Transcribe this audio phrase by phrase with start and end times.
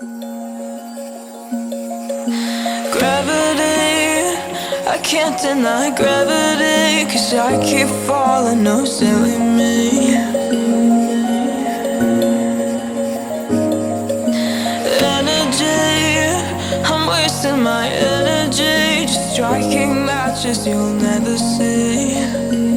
[0.00, 0.16] Gravity,
[4.88, 10.14] I can't deny gravity, cause I keep falling, no silly me.
[15.04, 15.68] Energy,
[16.82, 22.69] I'm wasting my energy, just striking matches you'll never see.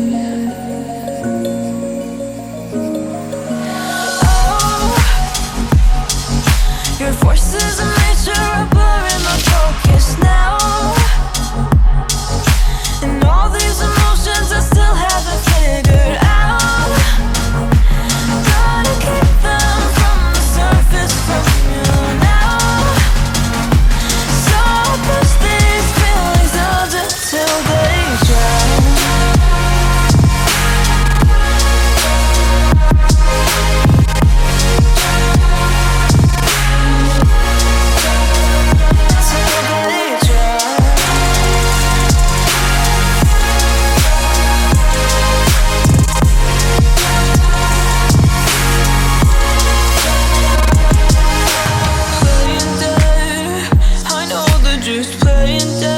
[55.45, 55.92] saying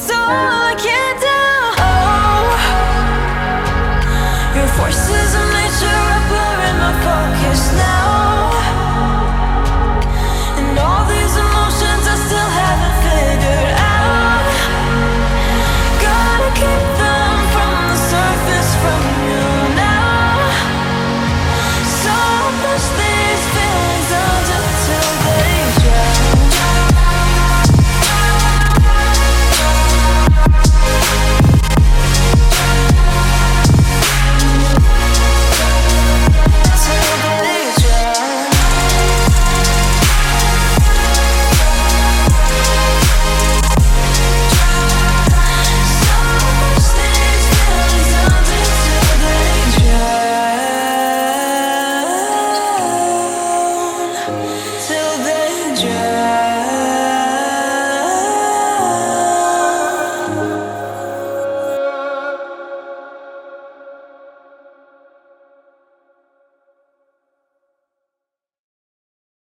[0.00, 1.17] It's all I can